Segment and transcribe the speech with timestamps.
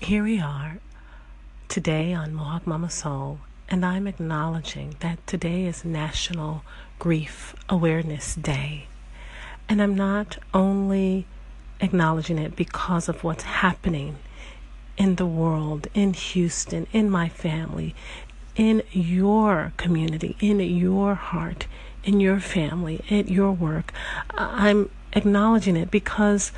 [0.00, 0.78] here we are
[1.68, 6.64] today on Mohawk Mama Soul, and I'm acknowledging that today is National
[6.98, 8.86] Grief Awareness Day.
[9.68, 11.26] And I'm not only
[11.80, 14.16] acknowledging it because of what's happening
[14.96, 17.94] in the world, in Houston, in my family,
[18.56, 21.66] in your community, in your heart,
[22.04, 23.92] in your family, at your work.
[24.30, 26.52] I'm acknowledging it because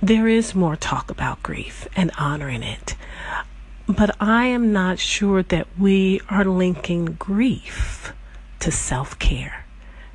[0.00, 2.94] there is more talk about grief and honoring it.
[3.88, 8.12] But I am not sure that we are linking grief
[8.60, 9.64] to self care.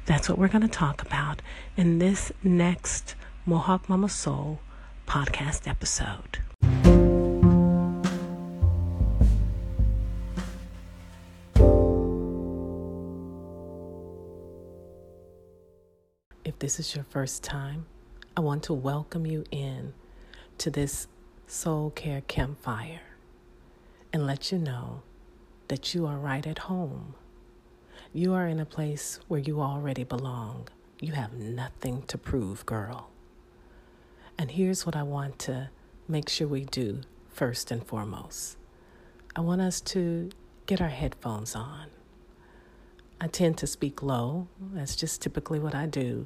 [0.05, 1.41] That's what we're going to talk about
[1.75, 3.15] in this next
[3.45, 4.59] Mohawk Mama Soul
[5.07, 6.39] podcast episode.
[16.45, 17.85] If this is your first time,
[18.35, 19.93] I want to welcome you in
[20.57, 21.07] to this
[21.45, 23.01] soul care campfire
[24.11, 25.03] and let you know
[25.67, 27.13] that you are right at home.
[28.11, 30.67] You are in a place where you already belong.
[30.99, 33.11] You have nothing to prove, girl.
[34.35, 35.69] And here's what I want to
[36.07, 38.57] make sure we do first and foremost
[39.35, 40.29] I want us to
[40.65, 41.87] get our headphones on.
[43.21, 46.25] I tend to speak low, that's just typically what I do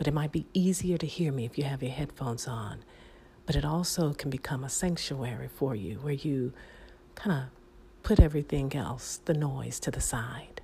[0.00, 2.82] but it might be easier to hear me if you have your headphones on.
[3.44, 6.54] But it also can become a sanctuary for you where you
[7.16, 7.44] kind of
[8.02, 10.62] put everything else, the noise, to the side.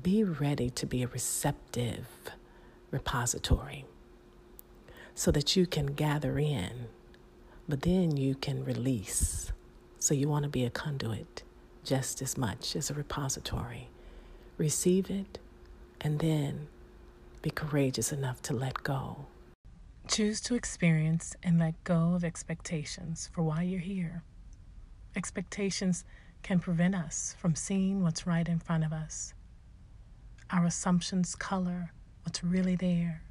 [0.00, 2.06] Be ready to be a receptive
[2.92, 3.86] repository
[5.16, 6.86] so that you can gather in,
[7.68, 9.50] but then you can release.
[9.98, 11.42] So you want to be a conduit
[11.82, 13.88] just as much as a repository.
[14.58, 15.40] Receive it
[16.00, 16.68] and then
[17.42, 19.26] be courageous enough to let go.
[20.06, 24.22] Choose to experience and let go of expectations for why you're here.
[25.14, 26.04] Expectations
[26.42, 29.34] can prevent us from seeing what's right in front of us.
[30.50, 33.22] Our assumptions color what's really there.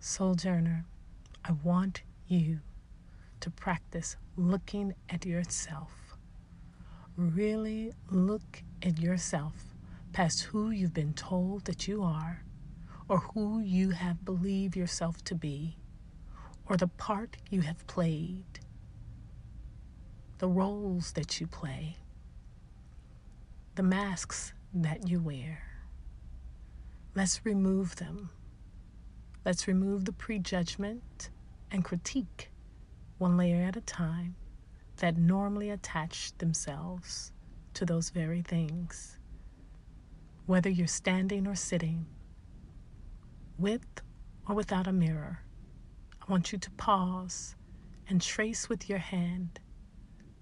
[0.00, 0.84] Sojourner,
[1.44, 2.60] I want you
[3.40, 6.16] to practice looking at yourself.
[7.16, 9.54] Really look at yourself
[10.12, 12.42] past who you've been told that you are
[13.12, 15.76] or who you have believed yourself to be,
[16.64, 18.58] or the part you have played,
[20.38, 21.94] the roles that you play,
[23.74, 25.62] the masks that you wear.
[27.14, 28.30] Let's remove them.
[29.44, 31.28] Let's remove the prejudgment
[31.70, 32.50] and critique,
[33.18, 34.36] one layer at a time,
[34.96, 37.30] that normally attach themselves
[37.74, 39.18] to those very things.
[40.46, 42.06] Whether you're standing or sitting,
[43.62, 43.86] with
[44.48, 45.38] or without a mirror,
[46.20, 47.54] I want you to pause
[48.08, 49.60] and trace with your hand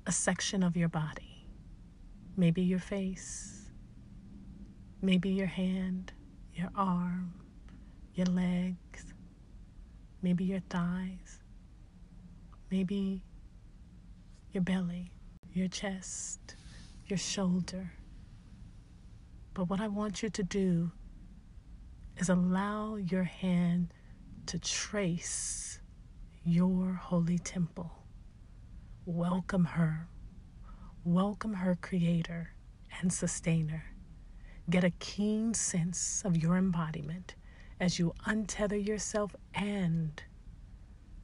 [0.07, 1.47] a section of your body.
[2.37, 3.71] Maybe your face,
[5.03, 6.13] maybe your hand,
[6.55, 7.35] your arm,
[8.15, 9.13] your legs,
[10.23, 11.41] maybe your thighs,
[12.71, 13.23] maybe
[14.53, 15.13] your belly,
[15.53, 16.57] your chest,
[17.07, 17.93] your shoulder.
[19.53, 20.91] But what I want you to do
[22.21, 23.95] is allow your hand
[24.45, 25.81] to trace
[26.45, 27.91] your holy temple.
[29.07, 30.07] Welcome her.
[31.03, 32.51] Welcome her creator
[33.01, 33.85] and sustainer.
[34.69, 37.37] Get a keen sense of your embodiment
[37.81, 40.23] as you untether yourself and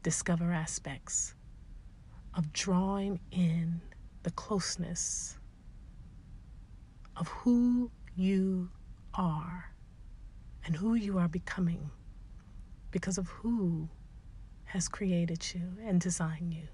[0.02, 1.34] discover aspects
[2.32, 3.82] of drawing in
[4.22, 5.36] the closeness
[7.18, 8.70] of who you
[9.12, 9.75] are
[10.66, 11.90] and who you are becoming
[12.90, 13.88] because of who
[14.64, 16.66] has created you and designed you.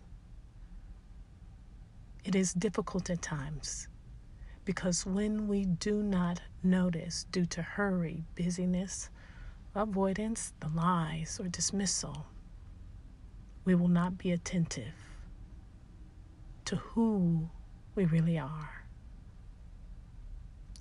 [2.24, 3.88] It is difficult at times
[4.64, 9.10] because when we do not notice due to hurry, busyness,
[9.74, 12.26] avoidance, the lies, or dismissal,
[13.64, 14.94] we will not be attentive
[16.64, 17.50] to who
[17.94, 18.84] we really are.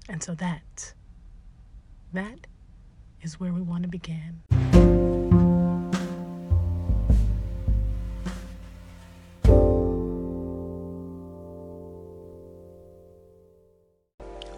[0.07, 0.93] And so that,
[2.13, 2.47] that
[3.23, 4.41] is where we want to begin.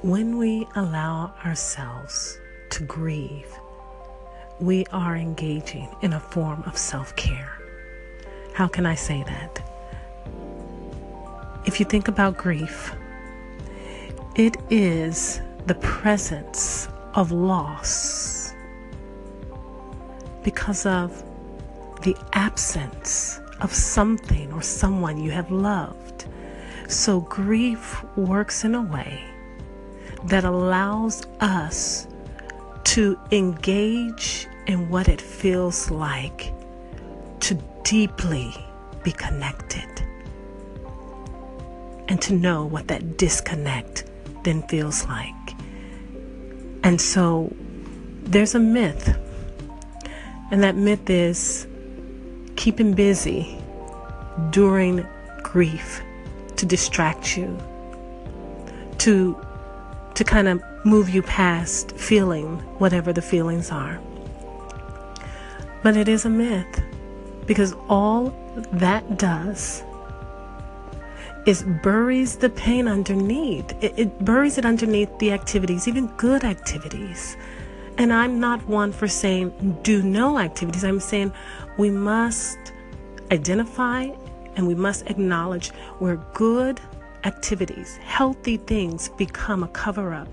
[0.01, 2.37] When we allow ourselves
[2.71, 3.51] to grieve,
[4.59, 7.57] we are engaging in a form of self care.
[8.53, 9.61] How can I say that?
[11.65, 12.93] If you think about grief,
[14.35, 18.32] it is the presence of loss
[20.43, 21.23] because of
[22.01, 26.25] the absence of something or someone you have loved.
[26.87, 29.23] So grief works in a way
[30.25, 32.07] that allows us
[32.83, 36.53] to engage in what it feels like
[37.41, 38.53] to deeply
[39.03, 39.89] be connected
[42.07, 44.05] and to know what that disconnect
[44.43, 45.33] then feels like.
[46.83, 47.53] And so
[48.23, 49.17] there's a myth,
[50.53, 51.65] and that myth is
[52.55, 53.57] keeping busy
[54.51, 55.03] during
[55.41, 55.99] grief
[56.57, 57.57] to distract you,
[58.99, 59.35] to
[60.13, 63.99] to kind of move you past feeling whatever the feelings are.
[65.81, 66.83] But it is a myth
[67.47, 68.31] because all
[68.73, 69.81] that does
[71.47, 73.71] is buries the pain underneath.
[73.81, 77.37] It, it, buries it underneath the activities, even good activities.
[77.97, 80.83] And I'm not one for saying do no activities.
[80.83, 81.31] I'm saying
[81.77, 82.57] we must
[83.31, 84.09] identify
[84.55, 85.69] and we must acknowledge
[85.99, 86.79] where good
[87.23, 90.27] activities, healthy things become a cover up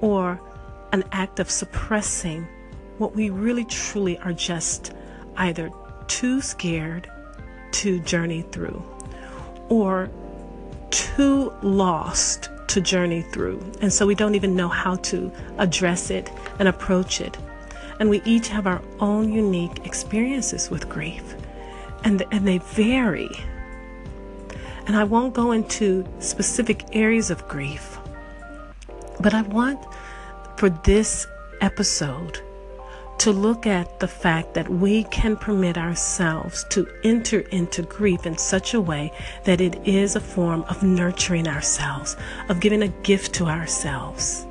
[0.00, 0.40] or
[0.92, 2.46] an act of suppressing
[2.98, 4.92] what we really truly are just
[5.36, 5.70] either
[6.06, 7.10] too scared
[7.72, 8.82] to journey through
[9.68, 10.08] or
[10.90, 13.60] too lost to journey through.
[13.80, 17.36] And so we don't even know how to address it and approach it.
[17.98, 21.34] And we each have our own unique experiences with grief,
[22.04, 23.30] and, and they vary.
[24.86, 27.98] And I won't go into specific areas of grief,
[29.20, 29.80] but I want
[30.56, 31.26] for this
[31.60, 32.40] episode
[33.26, 38.38] to look at the fact that we can permit ourselves to enter into grief in
[38.38, 39.10] such a way
[39.42, 42.16] that it is a form of nurturing ourselves,
[42.48, 44.46] of giving a gift to ourselves.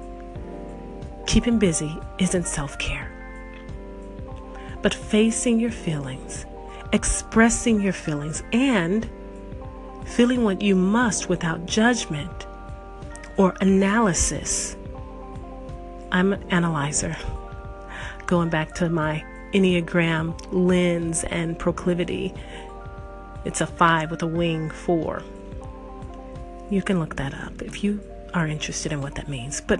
[1.25, 3.09] Keeping busy isn't self care,
[4.81, 6.45] but facing your feelings,
[6.91, 9.09] expressing your feelings, and
[10.03, 12.45] feeling what you must without judgment
[13.37, 14.75] or analysis.
[16.11, 17.15] I'm an analyzer
[18.27, 19.23] going back to my
[19.53, 22.33] Enneagram lens and proclivity.
[23.45, 25.23] It's a five with a wing four.
[26.69, 28.01] You can look that up if you
[28.33, 29.61] are interested in what that means.
[29.61, 29.79] But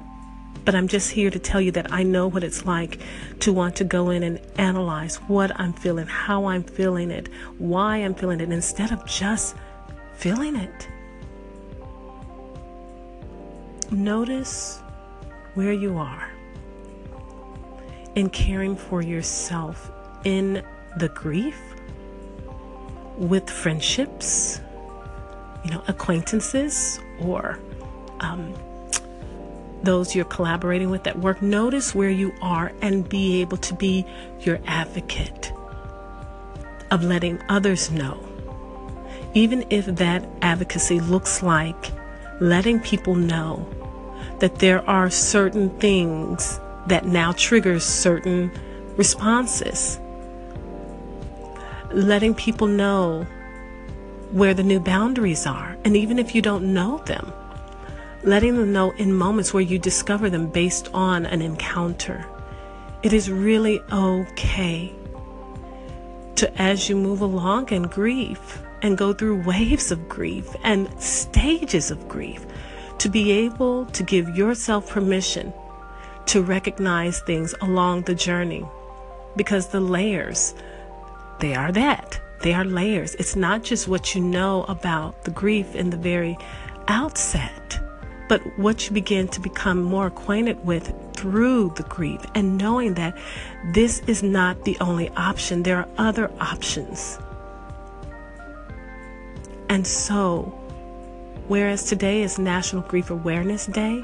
[0.63, 2.99] but I'm just here to tell you that I know what it's like
[3.41, 7.27] to want to go in and analyze what I'm feeling, how I'm feeling it,
[7.59, 9.55] why I'm feeling it, instead of just
[10.13, 10.87] feeling it.
[13.91, 14.79] Notice
[15.53, 16.34] where you are
[18.15, 19.91] in caring for yourself
[20.23, 20.63] in
[20.97, 21.59] the grief
[23.17, 24.59] with friendships,
[25.63, 27.59] you know, acquaintances, or
[28.19, 28.53] um,
[29.83, 31.41] those you're collaborating with at work.
[31.41, 34.05] Notice where you are and be able to be
[34.41, 35.51] your advocate
[36.91, 38.19] of letting others know.
[39.33, 41.91] Even if that advocacy looks like
[42.39, 43.67] letting people know
[44.39, 48.51] that there are certain things that now triggers certain
[48.97, 49.99] responses.
[51.91, 53.25] Letting people know
[54.31, 57.31] where the new boundaries are, and even if you don't know them,
[58.23, 62.25] letting them know in moments where you discover them based on an encounter.
[63.03, 64.93] It is really okay
[66.35, 71.91] to, as you move along in grief and go through waves of grief and stages
[71.91, 72.45] of grief,
[72.97, 75.53] to be able to give yourself permission
[76.27, 78.65] to recognize things along the journey
[79.35, 80.53] because the layers,
[81.39, 82.19] they are that.
[82.41, 83.15] They are layers.
[83.15, 86.37] It's not just what you know about the grief in the very
[86.87, 87.79] outset,
[88.29, 93.17] but what you begin to become more acquainted with through the grief and knowing that
[93.73, 95.63] this is not the only option.
[95.63, 97.17] There are other options.
[99.69, 100.41] And so,
[101.47, 104.03] whereas today is National Grief Awareness Day,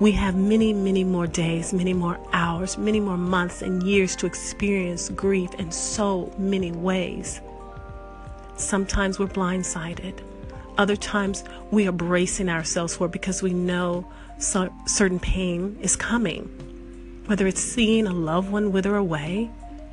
[0.00, 4.26] we have many, many more days, many more hours, many more months and years to
[4.26, 7.40] experience grief in so many ways.
[8.56, 10.18] Sometimes we're blindsided.
[10.78, 14.06] Other times we are bracing ourselves for because we know
[14.38, 16.44] so, certain pain is coming,
[17.26, 19.50] whether it's seeing a loved one wither away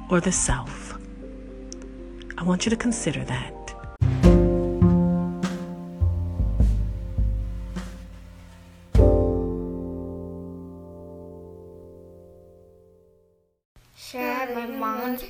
[0.10, 0.98] or the self.
[2.38, 3.53] I want you to consider that.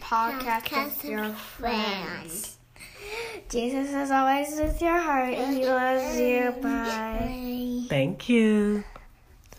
[0.09, 2.57] Podcast with your friends.
[3.47, 6.51] Jesus is always with your heart and he loves you.
[6.63, 7.85] Bye.
[7.89, 8.83] Thank you.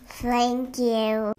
[0.08, 1.32] Thank you.